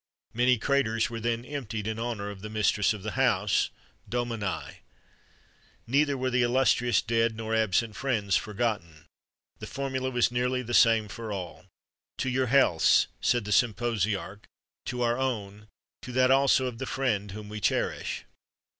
[0.01, 3.69] [XXXV 79] Many craters were then emptied in honour of the mistress of the house
[4.09, 4.77] (dominæ);
[5.85, 9.05] neither were the illustrious dead nor absent friends forgotten.
[9.59, 11.67] The formula was nearly the same for all:
[12.17, 14.45] "To your healths," said the symposiarch,
[14.85, 15.67] "to our own,
[16.01, 18.25] to that also of the friend whom we cherish."